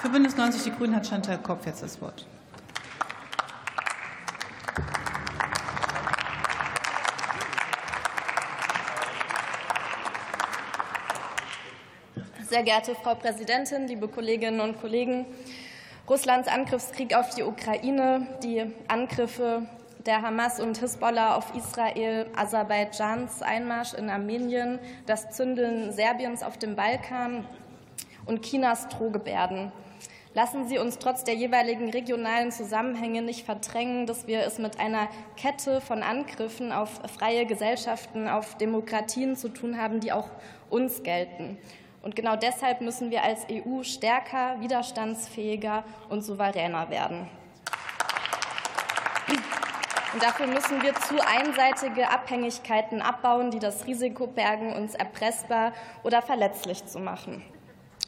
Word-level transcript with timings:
Für 0.00 0.10
Bündnis 0.10 0.36
90 0.36 0.62
Die 0.62 0.70
Grünen 0.70 0.94
hat 0.94 1.08
Chantal 1.08 1.38
Kopf 1.38 1.66
jetzt 1.66 1.82
das 1.82 2.00
Wort. 2.00 2.24
Sehr 12.48 12.62
geehrte 12.62 12.94
Frau 12.94 13.16
Präsidentin, 13.16 13.88
liebe 13.88 14.06
Kolleginnen 14.06 14.60
und 14.60 14.80
Kollegen! 14.80 15.26
Russlands 16.08 16.46
Angriffskrieg 16.46 17.16
auf 17.16 17.34
die 17.34 17.42
Ukraine, 17.42 18.28
die 18.44 18.72
Angriffe 18.86 19.66
der 20.06 20.22
Hamas 20.22 20.60
und 20.60 20.78
Hisbollah 20.78 21.34
auf 21.34 21.52
Israel, 21.56 22.30
Aserbaidschans 22.36 23.42
Einmarsch 23.42 23.94
in 23.94 24.10
Armenien, 24.10 24.78
das 25.06 25.30
Zündeln 25.30 25.90
Serbiens 25.90 26.44
auf 26.44 26.56
dem 26.56 26.76
Balkan 26.76 27.44
und 28.26 28.42
Chinas 28.42 28.86
Drohgebärden. 28.88 29.72
Lassen 30.34 30.68
Sie 30.68 30.78
uns 30.78 30.98
trotz 30.98 31.24
der 31.24 31.34
jeweiligen 31.34 31.90
regionalen 31.90 32.52
Zusammenhänge 32.52 33.22
nicht 33.22 33.46
verdrängen, 33.46 34.06
dass 34.06 34.26
wir 34.26 34.40
es 34.40 34.58
mit 34.58 34.78
einer 34.78 35.08
Kette 35.36 35.80
von 35.80 36.02
Angriffen 36.02 36.70
auf 36.70 37.00
freie 37.18 37.46
Gesellschaften, 37.46 38.28
auf 38.28 38.56
Demokratien 38.56 39.36
zu 39.36 39.48
tun 39.48 39.80
haben, 39.80 40.00
die 40.00 40.12
auch 40.12 40.28
uns 40.68 41.02
gelten. 41.02 41.58
Und 42.02 42.14
genau 42.14 42.36
deshalb 42.36 42.80
müssen 42.80 43.10
wir 43.10 43.22
als 43.22 43.46
EU 43.50 43.82
stärker, 43.82 44.60
widerstandsfähiger 44.60 45.82
und 46.08 46.22
souveräner 46.22 46.90
werden. 46.90 47.28
Und 50.12 50.22
dafür 50.22 50.46
müssen 50.46 50.82
wir 50.82 50.94
zu 50.94 51.16
einseitige 51.26 52.10
Abhängigkeiten 52.10 53.02
abbauen, 53.02 53.50
die 53.50 53.58
das 53.58 53.86
Risiko 53.86 54.26
bergen, 54.26 54.72
uns 54.72 54.94
erpressbar 54.94 55.72
oder 56.02 56.22
verletzlich 56.22 56.86
zu 56.86 56.98
machen. 56.98 57.42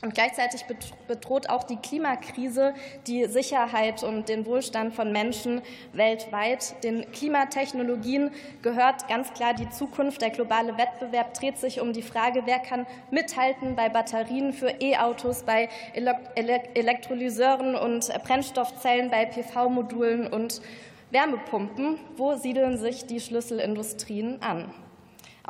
Und 0.02 0.14
gleichzeitig 0.14 0.64
bedroht 1.08 1.50
auch 1.50 1.62
die 1.62 1.76
Klimakrise 1.76 2.72
die 3.06 3.26
Sicherheit 3.26 4.02
und 4.02 4.30
den 4.30 4.46
Wohlstand 4.46 4.94
von 4.94 5.12
Menschen 5.12 5.60
weltweit. 5.92 6.82
Den 6.82 7.10
Klimatechnologien 7.12 8.30
gehört 8.62 9.08
ganz 9.08 9.30
klar 9.34 9.52
die 9.52 9.68
Zukunft. 9.68 10.22
Der 10.22 10.30
globale 10.30 10.78
Wettbewerb 10.78 11.34
dreht 11.34 11.58
sich 11.58 11.82
um 11.82 11.92
die 11.92 12.00
Frage, 12.00 12.42
wer 12.46 12.60
kann 12.60 12.86
mithalten 13.10 13.76
bei 13.76 13.90
Batterien 13.90 14.54
für 14.54 14.70
E-Autos, 14.80 15.42
bei 15.42 15.68
Elektrolyseuren 15.94 17.74
und 17.74 18.08
Brennstoffzellen, 18.24 19.10
bei 19.10 19.26
PV-Modulen 19.26 20.28
und 20.28 20.62
Wärmepumpen. 21.10 21.98
Wo 22.16 22.36
siedeln 22.36 22.78
sich 22.78 23.04
die 23.04 23.20
Schlüsselindustrien 23.20 24.40
an? 24.40 24.72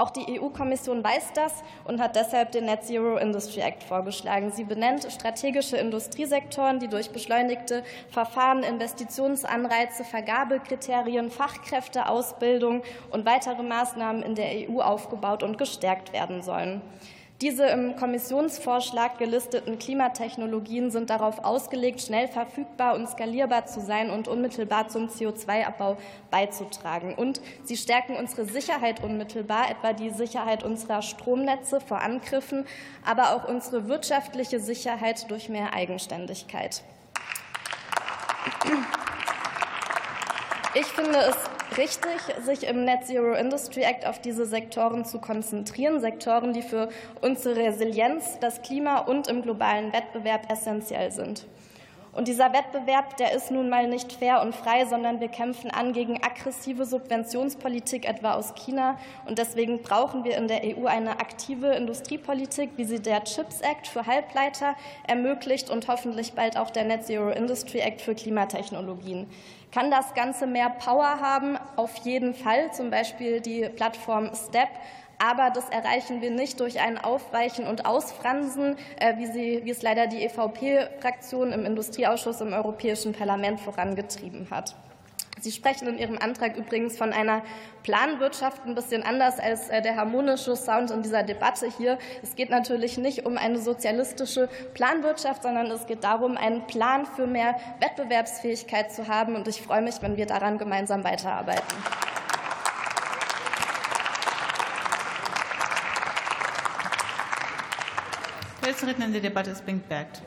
Auch 0.01 0.09
die 0.09 0.41
EU-Kommission 0.41 1.05
weiß 1.05 1.35
das 1.35 1.53
und 1.85 2.01
hat 2.01 2.17
deshalb 2.17 2.53
den 2.53 2.65
Net 2.65 2.85
Zero 2.85 3.19
Industry 3.19 3.61
Act 3.61 3.83
vorgeschlagen. 3.83 4.51
Sie 4.51 4.65
benennt 4.65 5.07
strategische 5.13 5.77
Industriesektoren, 5.77 6.79
die 6.79 6.89
durch 6.89 7.11
beschleunigte 7.11 7.83
Verfahren, 8.09 8.63
Investitionsanreize, 8.63 10.05
Vergabekriterien, 10.05 11.31
Fachkräfteausbildung 11.31 12.83
und 13.11 13.27
weitere 13.27 13.63
Maßnahmen 13.63 14.23
in 14.23 14.35
der 14.35 14.71
EU 14.71 14.81
aufgebaut 14.81 15.43
und 15.43 15.59
gestärkt 15.59 16.15
werden 16.15 16.41
sollen. 16.41 16.81
Diese 17.41 17.65
im 17.65 17.97
Kommissionsvorschlag 17.97 19.17
gelisteten 19.17 19.79
Klimatechnologien 19.79 20.91
sind 20.91 21.09
darauf 21.09 21.43
ausgelegt, 21.43 22.03
schnell 22.03 22.29
verfügbar 22.29 22.95
und 22.95 23.09
skalierbar 23.09 23.65
zu 23.65 23.81
sein 23.81 24.11
und 24.11 24.29
unmittelbar 24.29 24.89
zum 24.89 25.09
CO2-Abbau 25.09 25.97
beizutragen. 26.31 27.15
Und 27.15 27.41
sie 27.65 27.79
stärken 27.79 28.17
unsere 28.17 28.45
Sicherheit 28.45 29.03
unmittelbar, 29.03 29.71
etwa 29.71 29.95
die 29.95 30.11
Sicherheit 30.11 30.63
unserer 30.63 31.01
Stromnetze 31.01 31.81
vor 31.81 32.03
Angriffen, 32.03 32.67
aber 33.07 33.35
auch 33.35 33.49
unsere 33.49 33.89
wirtschaftliche 33.89 34.61
Sicherheit 34.61 35.31
durch 35.31 35.49
mehr 35.49 35.73
Eigenständigkeit. 35.73 36.83
Ich 40.73 40.87
finde 40.87 41.19
es 41.19 41.77
richtig, 41.77 42.13
sich 42.45 42.69
im 42.69 42.85
Net 42.85 43.05
Zero 43.05 43.35
Industry 43.35 43.83
Act 43.83 44.07
auf 44.07 44.21
diese 44.21 44.47
Sektoren 44.47 45.05
zu 45.05 45.19
konzentrieren, 45.19 46.01
Sektoren, 46.01 46.53
die 46.53 46.63
für 46.63 46.91
unsere 47.21 47.57
Resilienz, 47.57 48.39
das 48.41 48.63
Klima 48.63 48.99
und 48.99 49.27
im 49.27 49.43
globalen 49.43 49.93
Wettbewerb 49.93 50.49
essentiell 50.49 51.11
sind. 51.11 51.45
Und 52.13 52.27
dieser 52.27 52.53
Wettbewerb, 52.53 53.17
der 53.19 53.33
ist 53.33 53.53
nun 53.53 53.69
mal 53.69 53.87
nicht 53.87 54.13
fair 54.13 54.43
und 54.43 54.55
frei, 54.55 54.85
sondern 54.85 55.21
wir 55.21 55.29
kämpfen 55.29 55.71
an 55.71 55.93
gegen 55.93 56.21
aggressive 56.23 56.85
Subventionspolitik, 56.85 58.09
etwa 58.09 58.35
aus 58.35 58.55
China. 58.55 58.99
Und 59.27 59.39
deswegen 59.39 59.81
brauchen 59.83 60.25
wir 60.25 60.37
in 60.37 60.49
der 60.49 60.63
EU 60.65 60.87
eine 60.87 61.21
aktive 61.21 61.69
Industriepolitik, 61.69 62.71
wie 62.77 62.85
sie 62.85 63.01
der 63.01 63.23
Chips 63.23 63.61
Act 63.61 63.87
für 63.87 64.07
Halbleiter 64.07 64.75
ermöglicht 65.07 65.71
und 65.71 65.87
hoffentlich 65.87 66.33
bald 66.33 66.57
auch 66.57 66.71
der 66.71 66.85
Net 66.85 67.07
Zero 67.07 67.31
Industry 67.31 67.79
Act 67.79 68.01
für 68.01 68.17
Klimatechnologien. 68.17 69.29
Kann 69.71 69.93
das 69.93 70.15
Ganze 70.15 70.49
mehr 70.49 70.69
Power 70.69 71.21
haben? 71.21 71.57
Auf 71.77 71.95
jeden 71.99 72.35
Fall, 72.35 72.73
zum 72.73 72.91
Beispiel 72.91 73.41
die 73.41 73.69
Plattform 73.69 74.31
STEP. 74.35 74.69
Aber 75.23 75.51
das 75.51 75.69
erreichen 75.69 76.23
wir 76.23 76.31
nicht 76.31 76.61
durch 76.61 76.81
ein 76.81 76.97
Aufweichen 76.97 77.67
und 77.67 77.85
Ausfransen, 77.85 78.77
äh, 78.99 79.19
wie, 79.19 79.27
sie, 79.27 79.61
wie 79.65 79.71
es 79.71 79.83
leider 79.83 80.07
die 80.07 80.25
EVP-Fraktion 80.25 81.53
im 81.53 81.67
Industrieausschuss 81.67 82.41
im 82.41 82.55
Europäischen 82.55 83.13
Parlament 83.13 83.61
vorangetrieben 83.61 84.49
hat. 84.51 84.75
Sie 85.39 85.53
sprechen 85.53 85.89
in 85.89 85.99
Ihrem 85.99 86.19
Antrag 86.19 86.57
übrigens 86.57 86.97
von 86.97 87.13
einer 87.13 87.43
Planwirtschaft, 87.83 88.67
ein 88.67 88.75
bisschen 88.75 89.03
anders 89.03 89.39
als 89.39 89.69
äh, 89.69 89.83
der 89.83 89.97
harmonische 89.97 90.57
Sound 90.57 90.91
in 90.91 91.03
dieser 91.03 91.23
Debatte 91.23 91.67
hier. 91.67 91.99
Es 92.23 92.35
geht 92.35 92.49
natürlich 92.49 92.97
nicht 92.97 93.27
um 93.27 93.37
eine 93.37 93.59
sozialistische 93.59 94.49
Planwirtschaft, 94.73 95.43
sondern 95.43 95.71
es 95.71 95.87
geht 95.87 96.03
darum, 96.03 96.39
einen 96.39 96.67
Plan 96.67 97.05
für 97.05 97.27
mehr 97.27 97.57
Wettbewerbsfähigkeit 97.81 98.91
zu 98.91 99.09
haben. 99.09 99.35
Und 99.35 99.49
ich 99.49 99.61
freue 99.61 99.83
mich, 99.83 100.01
wenn 100.01 100.17
wir 100.17 100.27
daran 100.27 100.57
gemeinsam 100.57 101.05
weiterarbeiten. 101.05 101.77
Redner 108.87 109.07
in 109.07 109.13
der 109.13 109.21
Debatte 109.21 109.51
ist 109.51 109.67
Bengt 109.67 109.89
Bergt. 109.89 110.23